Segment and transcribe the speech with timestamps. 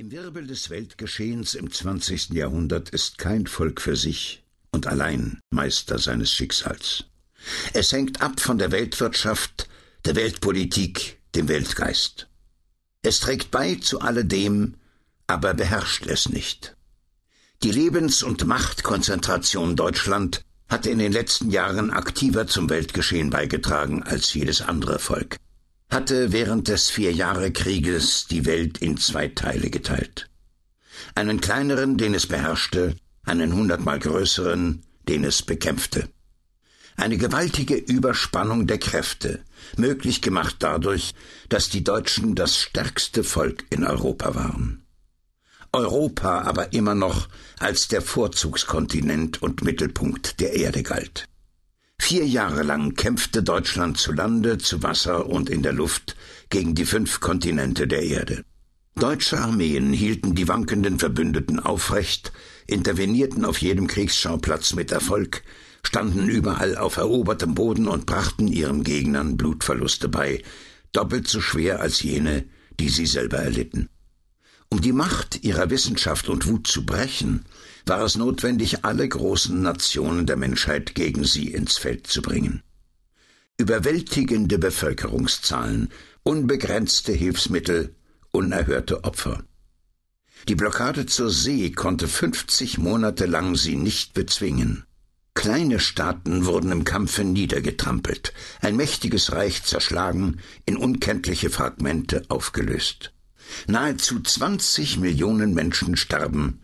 [0.00, 2.30] Im Wirbel des Weltgeschehens im 20.
[2.30, 7.04] Jahrhundert ist kein Volk für sich und allein Meister seines Schicksals.
[7.74, 9.68] Es hängt ab von der Weltwirtschaft,
[10.06, 12.28] der Weltpolitik, dem Weltgeist.
[13.02, 14.76] Es trägt bei zu alledem,
[15.26, 16.74] aber beherrscht es nicht.
[17.62, 24.32] Die Lebens- und Machtkonzentration Deutschland hat in den letzten Jahren aktiver zum Weltgeschehen beigetragen als
[24.32, 25.36] jedes andere Volk
[25.90, 30.28] hatte während des Vierjahrekrieges die Welt in zwei Teile geteilt.
[31.14, 36.08] Einen kleineren, den es beherrschte, einen hundertmal größeren, den es bekämpfte.
[36.96, 39.40] Eine gewaltige Überspannung der Kräfte,
[39.76, 41.14] möglich gemacht dadurch,
[41.48, 44.84] dass die Deutschen das stärkste Volk in Europa waren.
[45.72, 47.28] Europa aber immer noch
[47.58, 51.29] als der Vorzugskontinent und Mittelpunkt der Erde galt.
[52.00, 56.16] Vier Jahre lang kämpfte Deutschland zu Lande, zu Wasser und in der Luft
[56.48, 58.42] gegen die fünf Kontinente der Erde.
[58.96, 62.32] Deutsche Armeen hielten die wankenden Verbündeten aufrecht,
[62.66, 65.42] intervenierten auf jedem Kriegsschauplatz mit Erfolg,
[65.84, 70.42] standen überall auf erobertem Boden und brachten ihren Gegnern Blutverluste bei,
[70.92, 72.46] doppelt so schwer als jene,
[72.80, 73.88] die sie selber erlitten.
[74.70, 77.44] Um die Macht ihrer Wissenschaft und Wut zu brechen,
[77.86, 82.62] war es notwendig, alle großen Nationen der Menschheit gegen sie ins Feld zu bringen.
[83.58, 85.90] Überwältigende Bevölkerungszahlen,
[86.22, 87.94] unbegrenzte Hilfsmittel,
[88.30, 89.44] unerhörte Opfer.
[90.48, 94.84] Die Blockade zur See konnte 50 Monate lang sie nicht bezwingen.
[95.34, 103.12] Kleine Staaten wurden im Kampfe niedergetrampelt, ein mächtiges Reich zerschlagen, in unkenntliche Fragmente aufgelöst.
[103.66, 106.60] Nahezu 20 Millionen Menschen starben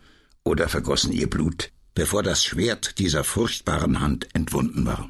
[0.47, 5.09] oder vergossen ihr Blut, bevor das Schwert dieser furchtbaren Hand entwunden war.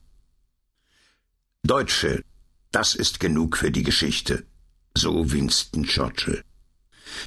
[1.64, 2.24] Deutsche,
[2.72, 4.46] das ist genug für die Geschichte,
[4.94, 6.44] so Winston Churchill.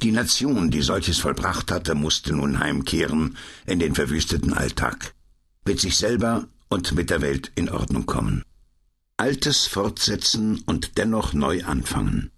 [0.03, 5.15] Die Nation, die solches vollbracht hatte, musste nun heimkehren in den verwüsteten Alltag,
[5.65, 8.45] mit sich selber und mit der Welt in Ordnung kommen.
[9.17, 12.31] Altes fortsetzen und dennoch neu anfangen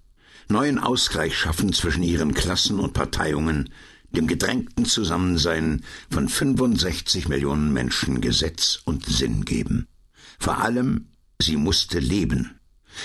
[0.53, 3.71] neuen Ausgleich schaffen zwischen ihren Klassen und Parteiungen,
[4.13, 9.87] dem gedrängten Zusammensein von 65 Millionen Menschen Gesetz und Sinn geben.
[10.39, 11.09] Vor allem,
[11.41, 12.59] sie musste leben,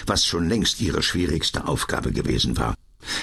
[0.06, 2.76] was schon längst ihre schwierigste Aufgabe gewesen war.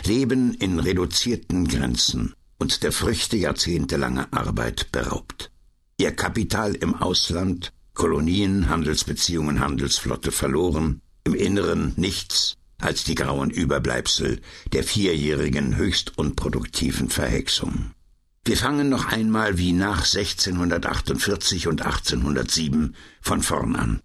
[0.05, 5.51] Leben in reduzierten Grenzen und der Früchte jahrzehntelanger Arbeit beraubt.
[5.99, 14.41] Ihr Kapital im Ausland, Kolonien, Handelsbeziehungen, Handelsflotte verloren, im Inneren nichts, als die grauen Überbleibsel
[14.72, 17.93] der vierjährigen höchst unproduktiven Verhexung.
[18.45, 24.00] Wir fangen noch einmal wie nach 1648 und 1807 von vorn an.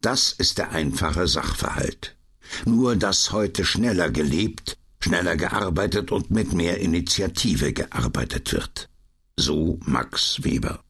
[0.00, 2.16] Das ist der einfache Sachverhalt.
[2.64, 8.88] Nur dass heute schneller gelebt, schneller gearbeitet und mit mehr Initiative gearbeitet wird.
[9.36, 10.80] So Max Weber.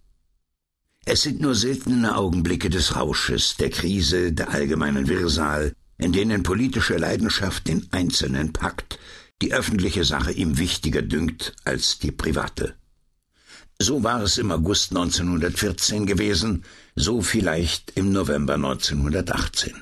[1.06, 6.96] Es sind nur seltene Augenblicke des Rausches, der Krise, der allgemeinen Wirrsal, in denen politische
[6.96, 8.98] Leidenschaft den Einzelnen packt,
[9.42, 12.74] die öffentliche Sache ihm wichtiger dünkt als die private.
[13.78, 16.64] So war es im August 1914 gewesen,
[16.96, 19.74] so vielleicht im November 1918.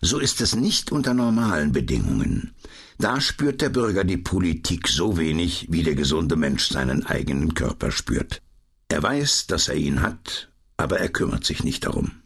[0.00, 2.54] So ist es nicht unter normalen Bedingungen.
[2.98, 7.90] Da spürt der Bürger die Politik so wenig, wie der gesunde Mensch seinen eigenen Körper
[7.90, 8.40] spürt.
[8.88, 12.21] Er weiß, dass er ihn hat, aber er kümmert sich nicht darum.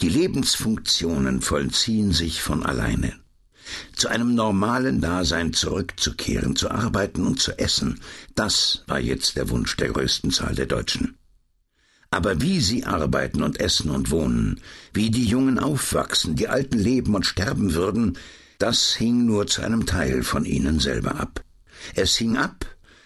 [0.00, 3.14] Die Lebensfunktionen vollziehen sich von alleine.
[3.94, 8.00] Zu einem normalen Dasein zurückzukehren, zu arbeiten und zu essen,
[8.34, 11.16] das war jetzt der Wunsch der größten Zahl der Deutschen.
[12.10, 14.60] Aber wie sie arbeiten und essen und wohnen,
[14.92, 18.16] wie die Jungen aufwachsen, die Alten leben und sterben würden,
[18.58, 21.44] das hing nur zu einem Teil von ihnen selber ab.
[21.94, 22.64] Es hing ab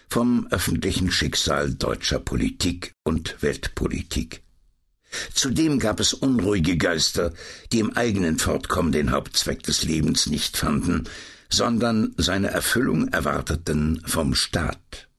[0.09, 4.43] vom öffentlichen Schicksal deutscher Politik und Weltpolitik.
[5.33, 7.33] Zudem gab es unruhige Geister,
[7.71, 11.05] die im eigenen Fortkommen den Hauptzweck des Lebens nicht fanden,
[11.49, 15.09] sondern seine Erfüllung erwarteten vom Staat,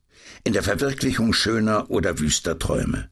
[0.44, 3.10] in der Verwirklichung schöner oder wüster Träume.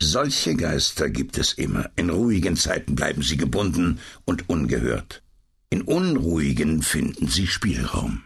[0.00, 1.90] Solche Geister gibt es immer.
[1.96, 5.22] In ruhigen Zeiten bleiben sie gebunden und ungehört.
[5.70, 8.22] In unruhigen finden sie Spielraum.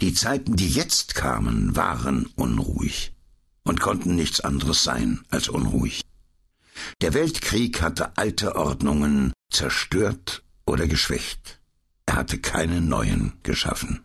[0.00, 3.12] Die Zeiten, die jetzt kamen, waren unruhig
[3.62, 6.03] und konnten nichts anderes sein als unruhig.
[7.00, 11.60] Der Weltkrieg hatte alte Ordnungen zerstört oder geschwächt.
[12.06, 14.04] Er hatte keine neuen geschaffen.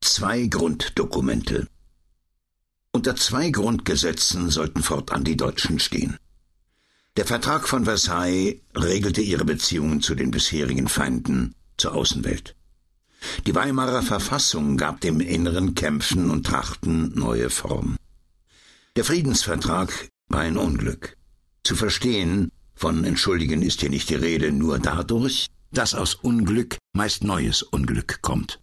[0.00, 1.68] Zwei Grunddokumente.
[2.92, 6.18] Unter zwei Grundgesetzen sollten fortan die Deutschen stehen.
[7.16, 12.56] Der Vertrag von Versailles regelte ihre Beziehungen zu den bisherigen Feinden, zur Außenwelt.
[13.46, 17.96] Die Weimarer Verfassung gab dem inneren Kämpfen und Trachten neue Form.
[18.96, 21.16] Der Friedensvertrag ein Unglück.
[21.64, 27.24] Zu verstehen, von entschuldigen ist hier nicht die Rede, nur dadurch, dass aus Unglück meist
[27.24, 28.60] neues Unglück kommt.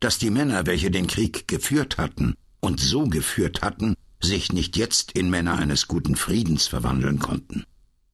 [0.00, 5.12] Dass die Männer, welche den Krieg geführt hatten und so geführt hatten, sich nicht jetzt
[5.12, 7.64] in Männer eines guten Friedens verwandeln konnten.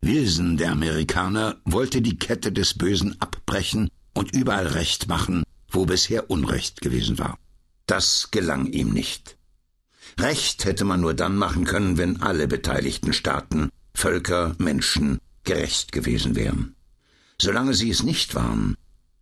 [0.00, 6.30] Wilson, der Amerikaner, wollte die Kette des Bösen abbrechen und überall Recht machen, wo bisher
[6.30, 7.38] Unrecht gewesen war.
[7.86, 9.37] Das gelang ihm nicht.
[10.18, 16.36] Recht hätte man nur dann machen können, wenn alle beteiligten Staaten, Völker, Menschen gerecht gewesen
[16.36, 16.74] wären.
[17.40, 18.76] Solange sie es nicht waren,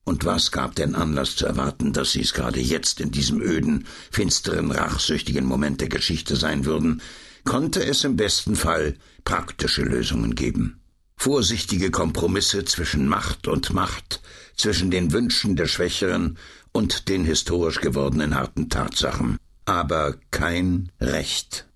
[0.05, 3.87] und was gab denn Anlass zu erwarten, dass sie es gerade jetzt in diesem öden,
[4.11, 7.03] finsteren, rachsüchtigen Moment der Geschichte sein würden,
[7.44, 8.94] konnte es im besten Fall
[9.25, 10.81] praktische Lösungen geben.
[11.17, 14.21] Vorsichtige Kompromisse zwischen Macht und Macht,
[14.56, 16.39] zwischen den Wünschen der Schwächeren
[16.73, 21.67] und den historisch gewordenen harten Tatsachen, aber kein Recht.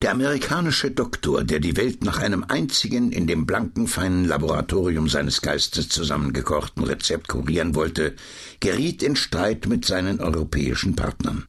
[0.00, 5.42] Der amerikanische Doktor, der die Welt nach einem einzigen in dem blanken, feinen Laboratorium seines
[5.42, 8.16] Geistes zusammengekochten Rezept kurieren wollte,
[8.58, 11.46] geriet in Streit mit seinen europäischen Partnern.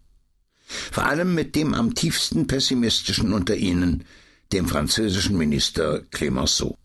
[0.92, 4.04] Vor allem mit dem am tiefsten pessimistischen unter ihnen,
[4.52, 6.78] dem französischen Minister Clemenceau.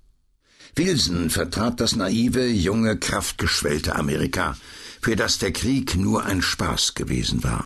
[0.74, 4.56] Wilson vertrat das naive, junge, kraftgeschwellte Amerika,
[5.02, 7.64] für das der Krieg nur ein Spaß gewesen war.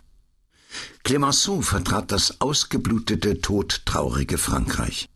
[1.03, 5.09] Clemenceau vertrat das ausgeblutete, todtraurige Frankreich.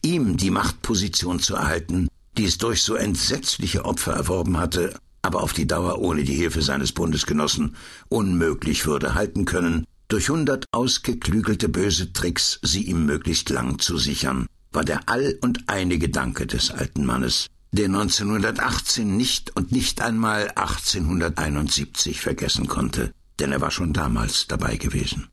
[0.00, 5.52] Ihm die Machtposition zu erhalten, die es durch so entsetzliche Opfer erworben hatte, aber auf
[5.52, 7.76] die Dauer ohne die Hilfe seines Bundesgenossen
[8.08, 14.46] unmöglich würde halten können, durch hundert ausgeklügelte böse Tricks sie ihm möglichst lang zu sichern,
[14.72, 20.48] war der all und eine Gedanke des alten Mannes, der 1918 nicht und nicht einmal
[20.56, 25.28] 1871 vergessen konnte, denn er war schon damals dabei gewesen.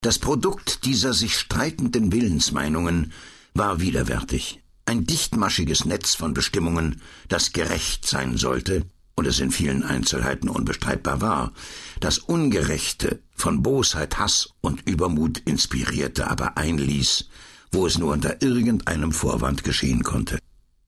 [0.00, 3.12] Das Produkt dieser sich streitenden Willensmeinungen
[3.54, 8.84] war widerwärtig, ein dichtmaschiges Netz von Bestimmungen, das gerecht sein sollte,
[9.16, 11.52] und es in vielen Einzelheiten unbestreitbar war,
[12.00, 17.28] das Ungerechte von Bosheit, Hass und Übermut inspirierte, aber einließ,
[17.70, 20.38] wo es nur unter irgendeinem Vorwand geschehen konnte.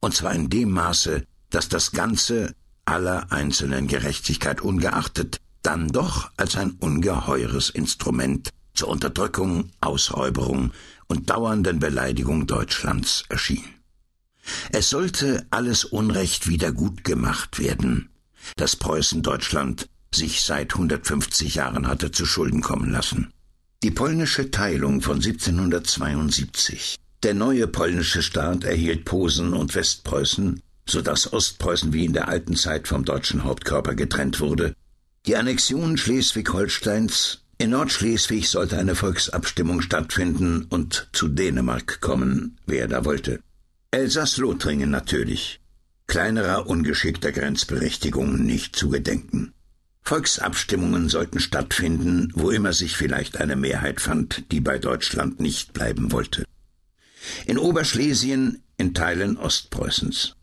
[0.00, 2.54] Und zwar in dem Maße, dass das Ganze
[2.84, 10.70] aller einzelnen Gerechtigkeit ungeachtet dann doch als ein ungeheures Instrument zur Unterdrückung, Ausräuberung
[11.08, 13.64] und dauernden Beleidigung Deutschlands erschien.
[14.70, 18.10] Es sollte alles Unrecht wieder gut gemacht werden,
[18.54, 23.32] das Preußen Deutschland sich seit 150 Jahren hatte zu Schulden kommen lassen.
[23.82, 26.96] Die polnische Teilung von 1772.
[27.24, 32.54] Der neue polnische Staat erhielt Posen und Westpreußen, so dass Ostpreußen wie in der alten
[32.54, 34.74] Zeit vom deutschen Hauptkörper getrennt wurde.
[35.26, 43.04] Die Annexion Schleswig-Holsteins in Nordschleswig sollte eine Volksabstimmung stattfinden und zu Dänemark kommen, wer da
[43.04, 43.40] wollte.
[43.90, 45.60] Elsass-Lothringen natürlich
[46.06, 49.52] kleinerer ungeschickter Grenzberechtigungen nicht zu gedenken.
[50.02, 56.12] Volksabstimmungen sollten stattfinden, wo immer sich vielleicht eine Mehrheit fand, die bei Deutschland nicht bleiben
[56.12, 56.44] wollte.
[57.46, 60.35] In Oberschlesien, in Teilen Ostpreußens.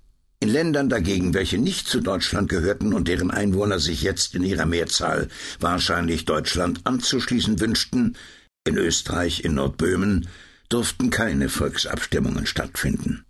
[0.43, 4.65] In Ländern dagegen, welche nicht zu Deutschland gehörten und deren Einwohner sich jetzt in ihrer
[4.65, 5.29] Mehrzahl
[5.61, 8.17] wahrscheinlich Deutschland anzuschließen wünschten,
[8.65, 10.27] in Österreich, in Nordböhmen,
[10.67, 13.23] durften keine Volksabstimmungen stattfinden.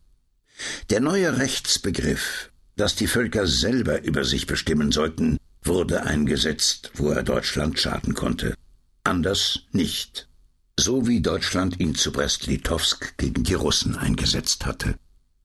[0.90, 7.22] Der neue Rechtsbegriff, dass die Völker selber über sich bestimmen sollten, wurde eingesetzt, wo er
[7.22, 8.56] Deutschland schaden konnte.
[9.04, 10.28] Anders nicht.
[10.80, 14.96] So wie Deutschland ihn zu Brest-Litowsk gegen die Russen eingesetzt hatte.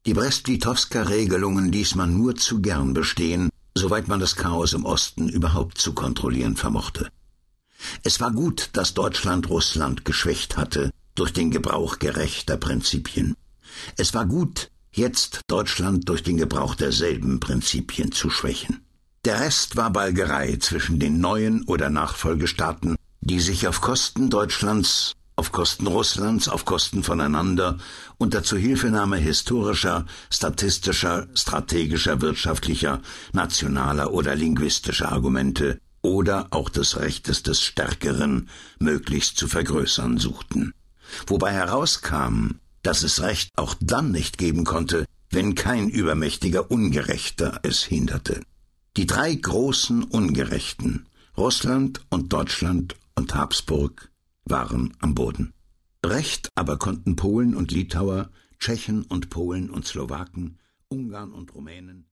[0.07, 5.29] Die Brest-Litowsker Regelungen ließ man nur zu gern bestehen, soweit man das Chaos im Osten
[5.29, 7.11] überhaupt zu kontrollieren vermochte.
[8.03, 13.35] Es war gut, dass Deutschland Russland geschwächt hatte durch den Gebrauch gerechter Prinzipien.
[13.97, 18.85] Es war gut, jetzt Deutschland durch den Gebrauch derselben Prinzipien zu schwächen.
[19.25, 25.53] Der Rest war Balgerei zwischen den neuen oder Nachfolgestaaten, die sich auf Kosten Deutschlands, auf
[25.53, 27.79] Kosten Russlands, auf Kosten voneinander
[28.19, 33.01] unter Zuhilfenahme historischer, statistischer, strategischer, wirtschaftlicher,
[33.33, 38.49] nationaler oder linguistischer Argumente oder auch des Rechtes des Stärkeren
[38.81, 40.75] möglichst zu vergrößern suchten.
[41.29, 47.85] Wobei herauskam, dass es Recht auch dann nicht geben konnte, wenn kein übermächtiger Ungerechter es
[47.85, 48.43] hinderte.
[48.97, 54.11] Die drei großen Ungerechten, Russland und Deutschland und Habsburg,
[54.51, 55.53] waren am Boden.
[56.05, 62.07] Recht aber konnten Polen und Litauer, Tschechen und Polen und Slowaken, Ungarn und Rumänen